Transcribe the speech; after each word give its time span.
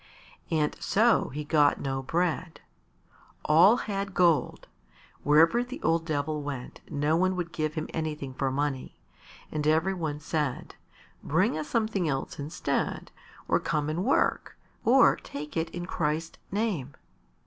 And 0.49 0.75
so 0.79 1.29
he 1.29 1.43
got 1.43 1.79
no 1.79 2.01
bread. 2.01 2.59
All 3.45 3.77
had 3.77 4.15
gold; 4.15 4.67
wherever 5.21 5.63
the 5.63 5.79
old 5.83 6.07
Devil 6.07 6.41
went 6.41 6.81
no 6.89 7.15
one 7.15 7.35
would 7.35 7.51
give 7.51 7.75
him 7.75 7.85
anything 7.93 8.33
for 8.33 8.49
money, 8.49 8.97
and 9.51 9.67
every 9.67 9.93
one 9.93 10.19
said, 10.19 10.73
"Bring 11.21 11.55
us 11.55 11.67
something 11.67 12.09
else 12.09 12.39
instead, 12.39 13.11
or 13.47 13.59
come 13.59 13.89
and 13.91 14.03
work, 14.03 14.57
or 14.83 15.17
take 15.17 15.55
it 15.55 15.69
in 15.69 15.85
Christ's 15.85 16.39
name." 16.51 16.95